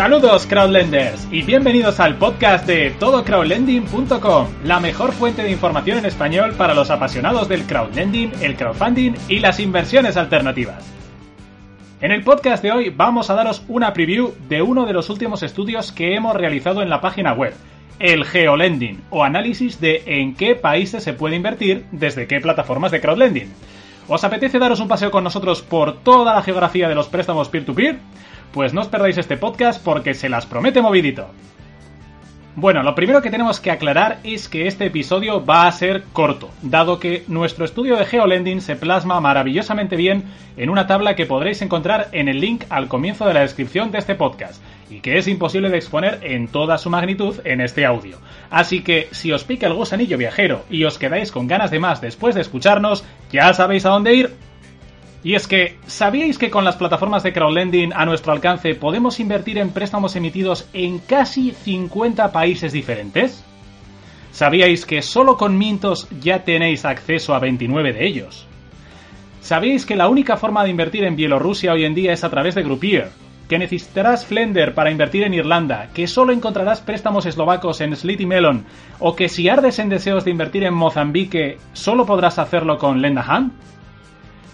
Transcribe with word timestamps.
Saludos 0.00 0.46
crowdlenders 0.46 1.28
y 1.30 1.42
bienvenidos 1.42 2.00
al 2.00 2.16
podcast 2.16 2.66
de 2.66 2.88
todocrowdlending.com, 2.92 4.46
la 4.64 4.80
mejor 4.80 5.12
fuente 5.12 5.42
de 5.42 5.50
información 5.50 5.98
en 5.98 6.06
español 6.06 6.54
para 6.56 6.72
los 6.72 6.88
apasionados 6.88 7.50
del 7.50 7.66
crowdlending, 7.66 8.32
el 8.40 8.56
crowdfunding 8.56 9.12
y 9.28 9.40
las 9.40 9.60
inversiones 9.60 10.16
alternativas. 10.16 10.90
En 12.00 12.12
el 12.12 12.24
podcast 12.24 12.62
de 12.62 12.72
hoy 12.72 12.88
vamos 12.88 13.28
a 13.28 13.34
daros 13.34 13.62
una 13.68 13.92
preview 13.92 14.32
de 14.48 14.62
uno 14.62 14.86
de 14.86 14.94
los 14.94 15.10
últimos 15.10 15.42
estudios 15.42 15.92
que 15.92 16.14
hemos 16.14 16.34
realizado 16.34 16.80
en 16.80 16.88
la 16.88 17.02
página 17.02 17.34
web, 17.34 17.52
el 17.98 18.24
Geolending, 18.24 19.02
o 19.10 19.22
análisis 19.22 19.82
de 19.82 20.02
en 20.06 20.34
qué 20.34 20.54
países 20.54 21.04
se 21.04 21.12
puede 21.12 21.36
invertir 21.36 21.84
desde 21.92 22.26
qué 22.26 22.40
plataformas 22.40 22.90
de 22.90 23.02
crowdlending. 23.02 23.52
¿Os 24.08 24.24
apetece 24.24 24.58
daros 24.58 24.80
un 24.80 24.88
paseo 24.88 25.10
con 25.10 25.24
nosotros 25.24 25.60
por 25.60 25.98
toda 25.98 26.34
la 26.34 26.42
geografía 26.42 26.88
de 26.88 26.94
los 26.94 27.08
préstamos 27.08 27.50
peer-to-peer? 27.50 27.96
peer 27.96 28.20
pues 28.52 28.74
no 28.74 28.80
os 28.80 28.88
perdáis 28.88 29.18
este 29.18 29.36
podcast 29.36 29.82
porque 29.82 30.14
se 30.14 30.28
las 30.28 30.46
promete 30.46 30.82
movidito. 30.82 31.28
Bueno, 32.56 32.82
lo 32.82 32.96
primero 32.96 33.22
que 33.22 33.30
tenemos 33.30 33.60
que 33.60 33.70
aclarar 33.70 34.18
es 34.24 34.48
que 34.48 34.66
este 34.66 34.86
episodio 34.86 35.44
va 35.44 35.68
a 35.68 35.72
ser 35.72 36.02
corto, 36.12 36.50
dado 36.62 36.98
que 36.98 37.22
nuestro 37.28 37.64
estudio 37.64 37.96
de 37.96 38.04
GeoLending 38.04 38.60
se 38.60 38.74
plasma 38.74 39.20
maravillosamente 39.20 39.94
bien 39.94 40.24
en 40.56 40.68
una 40.68 40.88
tabla 40.88 41.14
que 41.14 41.26
podréis 41.26 41.62
encontrar 41.62 42.08
en 42.10 42.28
el 42.28 42.40
link 42.40 42.64
al 42.68 42.88
comienzo 42.88 43.24
de 43.24 43.34
la 43.34 43.40
descripción 43.40 43.92
de 43.92 43.98
este 43.98 44.16
podcast, 44.16 44.60
y 44.90 44.98
que 44.98 45.16
es 45.16 45.28
imposible 45.28 45.70
de 45.70 45.76
exponer 45.76 46.18
en 46.22 46.48
toda 46.48 46.76
su 46.76 46.90
magnitud 46.90 47.36
en 47.44 47.60
este 47.60 47.86
audio. 47.86 48.18
Así 48.50 48.82
que 48.82 49.08
si 49.12 49.30
os 49.30 49.44
pica 49.44 49.68
el 49.68 49.74
gusanillo 49.74 50.18
viajero 50.18 50.64
y 50.68 50.84
os 50.84 50.98
quedáis 50.98 51.30
con 51.30 51.46
ganas 51.46 51.70
de 51.70 51.78
más 51.78 52.00
después 52.00 52.34
de 52.34 52.40
escucharnos, 52.40 53.04
ya 53.30 53.54
sabéis 53.54 53.86
a 53.86 53.90
dónde 53.90 54.14
ir, 54.14 54.30
y 55.22 55.34
es 55.34 55.46
que, 55.46 55.78
¿sabíais 55.86 56.38
que 56.38 56.50
con 56.50 56.64
las 56.64 56.76
plataformas 56.76 57.22
de 57.22 57.32
crowdlending 57.32 57.92
a 57.92 58.06
nuestro 58.06 58.32
alcance 58.32 58.74
podemos 58.74 59.20
invertir 59.20 59.58
en 59.58 59.70
préstamos 59.70 60.16
emitidos 60.16 60.68
en 60.72 60.98
casi 60.98 61.52
50 61.52 62.32
países 62.32 62.72
diferentes? 62.72 63.44
¿Sabíais 64.32 64.86
que 64.86 65.02
solo 65.02 65.36
con 65.36 65.58
Mintos 65.58 66.08
ya 66.20 66.44
tenéis 66.44 66.84
acceso 66.84 67.34
a 67.34 67.38
29 67.38 67.92
de 67.92 68.06
ellos? 68.06 68.46
¿Sabíais 69.42 69.84
que 69.84 69.96
la 69.96 70.08
única 70.08 70.36
forma 70.36 70.64
de 70.64 70.70
invertir 70.70 71.04
en 71.04 71.16
Bielorrusia 71.16 71.72
hoy 71.72 71.84
en 71.84 71.94
día 71.94 72.12
es 72.12 72.24
a 72.24 72.30
través 72.30 72.54
de 72.54 72.62
Groupier? 72.62 73.10
que 73.50 73.58
necesitarás 73.58 74.24
Flender 74.24 74.74
para 74.74 74.92
invertir 74.92 75.24
en 75.24 75.34
Irlanda, 75.34 75.88
que 75.92 76.06
solo 76.06 76.32
encontrarás 76.32 76.82
préstamos 76.82 77.26
eslovacos 77.26 77.80
en 77.80 77.96
Slitty 77.96 78.24
Melon, 78.24 78.64
o 79.00 79.16
que 79.16 79.28
si 79.28 79.48
ardes 79.48 79.80
en 79.80 79.88
deseos 79.88 80.24
de 80.24 80.30
invertir 80.30 80.62
en 80.62 80.72
Mozambique, 80.72 81.58
solo 81.72 82.06
podrás 82.06 82.38
hacerlo 82.38 82.78
con 82.78 83.02
Lendahan? 83.02 83.50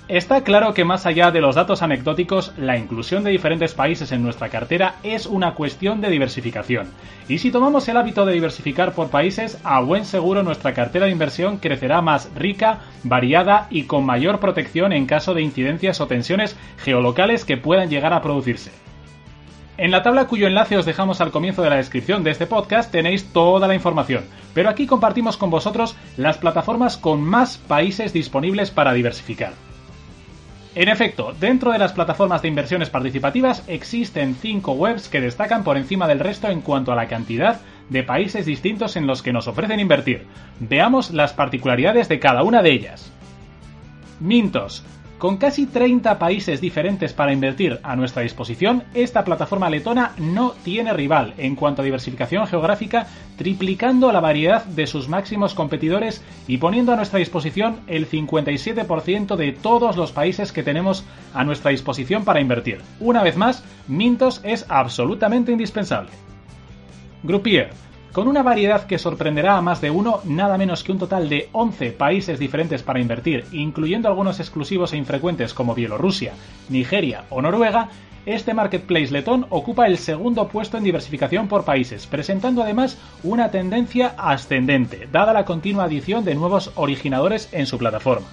Está 0.09 0.45
claro 0.45 0.73
que 0.73 0.85
más 0.85 1.05
allá 1.05 1.33
de 1.33 1.41
los 1.41 1.57
datos 1.57 1.83
anecdóticos, 1.83 2.53
la 2.57 2.79
inclusión 2.79 3.25
de 3.25 3.33
diferentes 3.33 3.75
países 3.75 4.13
en 4.13 4.23
nuestra 4.23 4.51
cartera 4.51 4.95
es 5.03 5.27
una 5.27 5.55
cuestión 5.55 6.01
de 6.01 6.11
diversificación. 6.11 6.87
Y 7.29 7.39
si 7.39 7.51
tomamos 7.51 7.89
el 7.89 7.97
hábito 7.97 8.25
de 8.25 8.35
diversificar 8.35 8.93
por 8.93 9.11
países, 9.11 9.59
a 9.65 9.81
buen 9.81 10.05
seguro 10.05 10.45
nuestra 10.45 10.75
cartera 10.75 11.07
de 11.07 11.13
inversión 11.13 11.59
crecerá 11.59 12.03
más 12.03 12.31
rica, 12.37 12.83
variada 13.03 13.67
y 13.69 13.83
con 13.83 14.07
mayor 14.07 14.39
protección 14.39 14.93
en 14.93 15.07
caso 15.07 15.35
de 15.35 15.43
incidencias 15.43 16.01
o 16.01 16.07
tensiones 16.07 16.57
geolocales 16.79 17.45
que 17.45 17.57
puedan 17.57 17.91
llegar 17.91 18.13
a 18.13 18.23
producirse. 18.23 18.71
En 19.77 19.91
la 19.91 20.05
tabla 20.05 20.29
cuyo 20.29 20.47
enlace 20.47 20.79
os 20.79 20.87
dejamos 20.87 21.21
al 21.21 21.33
comienzo 21.33 21.63
de 21.63 21.71
la 21.71 21.77
descripción 21.77 22.23
de 22.23 22.31
este 22.31 22.47
podcast 22.47 22.93
tenéis 22.93 23.33
toda 23.33 23.67
la 23.67 23.75
información, 23.75 24.25
pero 24.55 24.71
aquí 24.71 24.87
compartimos 24.87 25.37
con 25.37 25.51
vosotros 25.51 25.97
las 26.17 26.39
plataformas 26.39 26.97
con 26.97 27.23
más 27.23 27.59
países 27.59 28.13
disponibles 28.13 28.71
para 28.71 28.93
diversificar. 28.93 29.66
En 30.77 30.91
efecto, 30.91 31.35
dentro 31.41 31.73
de 31.73 31.79
las 31.79 31.95
plataformas 31.95 32.43
de 32.43 32.49
inversiones 32.49 32.91
participativas 32.91 33.65
existen 33.67 34.35
cinco 34.35 34.73
webs 34.73 35.09
que 35.09 35.23
destacan 35.23 35.65
por 35.65 35.79
encima 35.79 36.07
del 36.07 36.21
resto 36.21 36.49
en 36.49 36.61
cuanto 36.61 36.93
a 36.93 36.95
la 36.95 37.09
cantidad 37.09 37.63
de 37.89 38.03
países 38.03 38.45
distintos 38.45 38.95
en 38.97 39.07
los 39.07 39.23
que 39.23 39.33
nos 39.33 39.49
ofrecen 39.49 39.81
invertir. 39.81 40.27
Veamos 40.61 41.13
las 41.13 41.33
particularidades 41.33 42.11
de 42.11 42.21
cada 42.21 42.43
una 42.43 42.61
de 42.61 42.73
ellas. 42.73 43.11
Mintos, 44.21 44.85
con 45.19 45.39
casi 45.39 45.67
30 45.67 46.19
países 46.19 46.61
diferentes 46.61 47.13
para 47.13 47.33
invertir 47.33 47.81
a 47.83 47.97
nuestra 47.97 48.23
disposición, 48.23 48.85
esta 48.95 49.25
plataforma 49.25 49.71
letona 49.71 50.13
no 50.19 50.53
tiene 50.63 50.93
rival 50.93 51.35
en 51.39 51.57
cuanto 51.57 51.81
a 51.81 51.85
diversificación 51.85 52.47
geográfica, 52.47 53.07
triplicando 53.37 54.13
la 54.13 54.21
variedad 54.21 54.65
de 54.65 54.87
sus 54.87 55.09
máximos 55.09 55.55
competidores 55.55 56.23
y 56.47 56.59
poniendo 56.59 56.93
a 56.93 56.97
nuestra 56.97 57.19
disposición 57.19 57.81
el 57.87 58.09
57% 58.09 59.37
de 59.37 59.53
todos 59.53 59.97
los 59.97 60.13
países 60.13 60.53
que 60.53 60.63
tenemos 60.63 61.05
a 61.33 61.45
nuestra 61.45 61.71
disposición 61.71 62.25
para 62.25 62.41
invertir. 62.41 62.81
Una 63.01 63.23
vez 63.23 63.37
más, 63.37 63.65
Mintos 63.89 64.41
es 64.45 64.67
absolutamente 64.69 65.53
indispensable. 65.53 66.11
Groupier 67.23 67.71
con 68.17 68.29
una 68.29 68.43
variedad 68.43 68.87
que 68.87 68.99
sorprenderá 68.99 69.59
a 69.59 69.61
más 69.61 69.83
de 69.83 69.91
uno, 69.91 70.21
nada 70.25 70.57
menos 70.57 70.83
que 70.83 70.91
un 70.91 70.99
total 70.99 71.29
de 71.29 71.51
11 71.53 71.93
países 71.93 72.39
diferentes 72.39 72.83
para 72.83 72.99
invertir, 72.99 73.45
incluyendo 73.53 74.09
algunos 74.09 74.41
exclusivos 74.41 74.95
e 74.95 74.97
infrecuentes 74.97 75.53
como 75.53 75.75
Bielorrusia, 75.75 76.33
Nigeria 76.71 77.25
o 77.29 77.43
Noruega, 77.43 77.91
este 78.25 78.55
marketplace 78.55 79.13
letón 79.13 79.45
ocupa 79.51 79.87
el 79.87 79.99
segundo 79.99 80.49
puesto 80.49 80.79
en 80.79 80.85
diversificación 80.85 81.47
por 81.47 81.67
países, 81.67 82.07
presentando 82.07 82.63
además 82.63 82.97
una 83.23 83.51
tendencia 83.51 84.15
ascendente, 84.17 85.07
dada 85.13 85.35
la 85.35 85.45
continua 85.45 85.85
adición 85.85 86.25
de 86.25 86.37
nuevos 86.37 86.73
originadores 86.77 87.51
en 87.53 87.67
su 87.67 87.77
plataforma. 87.77 88.29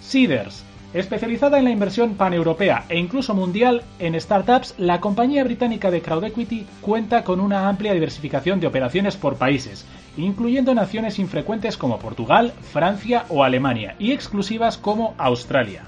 Seeders 0.00 0.64
Especializada 0.96 1.58
en 1.58 1.64
la 1.64 1.70
inversión 1.70 2.14
paneuropea 2.14 2.86
e 2.88 2.96
incluso 2.98 3.34
mundial 3.34 3.82
en 3.98 4.18
startups, 4.18 4.74
la 4.78 4.98
compañía 4.98 5.44
británica 5.44 5.90
de 5.90 6.00
Crowd 6.00 6.24
Equity 6.24 6.66
cuenta 6.80 7.22
con 7.22 7.38
una 7.38 7.68
amplia 7.68 7.92
diversificación 7.92 8.60
de 8.60 8.66
operaciones 8.66 9.14
por 9.14 9.36
países, 9.36 9.86
incluyendo 10.16 10.74
naciones 10.74 11.18
infrecuentes 11.18 11.76
como 11.76 11.98
Portugal, 11.98 12.54
Francia 12.72 13.26
o 13.28 13.44
Alemania, 13.44 13.94
y 13.98 14.12
exclusivas 14.12 14.78
como 14.78 15.14
Australia. 15.18 15.82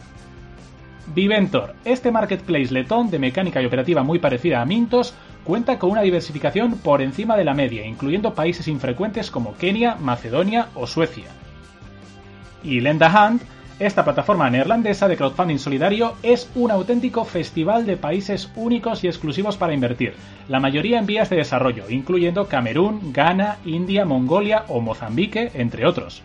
Viventor, 1.14 1.74
este 1.86 2.12
marketplace 2.12 2.70
letón 2.70 3.08
de 3.08 3.18
mecánica 3.18 3.62
y 3.62 3.64
operativa 3.64 4.02
muy 4.02 4.18
parecida 4.18 4.60
a 4.60 4.66
Mintos, 4.66 5.14
cuenta 5.42 5.78
con 5.78 5.92
una 5.92 6.02
diversificación 6.02 6.76
por 6.76 7.00
encima 7.00 7.34
de 7.38 7.44
la 7.44 7.54
media, 7.54 7.86
incluyendo 7.86 8.34
países 8.34 8.68
infrecuentes 8.68 9.30
como 9.30 9.56
Kenia, 9.56 9.94
Macedonia 9.94 10.68
o 10.74 10.86
Suecia. 10.86 11.28
Y 12.62 12.80
Lenda 12.80 13.06
Hand 13.06 13.40
esta 13.78 14.04
plataforma 14.04 14.50
neerlandesa 14.50 15.06
de 15.06 15.16
crowdfunding 15.16 15.58
solidario 15.58 16.14
es 16.22 16.50
un 16.54 16.70
auténtico 16.70 17.24
festival 17.24 17.86
de 17.86 17.96
países 17.96 18.50
únicos 18.56 19.04
y 19.04 19.06
exclusivos 19.06 19.56
para 19.56 19.74
invertir, 19.74 20.14
la 20.48 20.58
mayoría 20.58 20.98
en 20.98 21.06
vías 21.06 21.30
de 21.30 21.36
desarrollo, 21.36 21.84
incluyendo 21.88 22.46
Camerún, 22.48 23.12
Ghana, 23.12 23.58
India, 23.64 24.04
Mongolia 24.04 24.64
o 24.68 24.80
Mozambique, 24.80 25.52
entre 25.54 25.86
otros. 25.86 26.22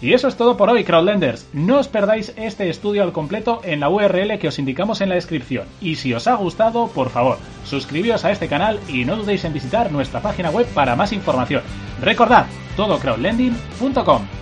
Y 0.00 0.12
eso 0.12 0.28
es 0.28 0.36
todo 0.36 0.56
por 0.56 0.70
hoy, 0.70 0.84
crowdlenders. 0.84 1.48
No 1.52 1.78
os 1.78 1.88
perdáis 1.88 2.32
este 2.36 2.68
estudio 2.70 3.02
al 3.02 3.12
completo 3.12 3.60
en 3.64 3.80
la 3.80 3.88
URL 3.88 4.38
que 4.38 4.48
os 4.48 4.58
indicamos 4.58 5.00
en 5.00 5.08
la 5.08 5.16
descripción. 5.16 5.66
Y 5.80 5.96
si 5.96 6.14
os 6.14 6.28
ha 6.28 6.34
gustado, 6.34 6.86
por 6.88 7.10
favor, 7.10 7.38
suscribíos 7.64 8.24
a 8.24 8.30
este 8.30 8.48
canal 8.48 8.78
y 8.88 9.04
no 9.04 9.16
dudéis 9.16 9.44
en 9.44 9.52
visitar 9.52 9.90
nuestra 9.90 10.20
página 10.20 10.50
web 10.50 10.66
para 10.72 10.94
más 10.94 11.12
información. 11.12 11.62
Recordad, 12.00 12.46
todocrowdlending.com. 12.76 14.37